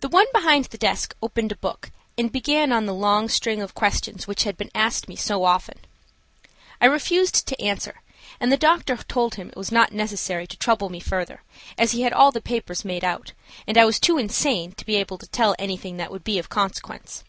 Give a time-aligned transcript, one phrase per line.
[0.00, 3.72] The one behind the desk opened a book and began on the long string of
[3.72, 5.78] questions which had been asked me so often.
[6.80, 8.02] I refused to answer,
[8.40, 11.44] and the doctor told him it was not necessary to trouble me further,
[11.78, 13.32] as he had all the papers made out,
[13.64, 16.48] and I was too insane to be able to tell anything that would be of
[16.48, 17.22] consequence.